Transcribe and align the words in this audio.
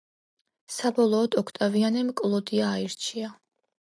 საბოლოოდ, 0.75 1.37
ოქტავიანემ 1.41 2.09
კლოდია 2.21 2.71
აირჩია. 2.79 3.31